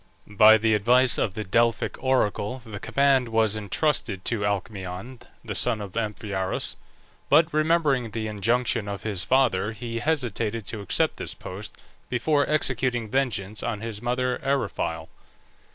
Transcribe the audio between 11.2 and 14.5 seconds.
post before executing vengeance on his mother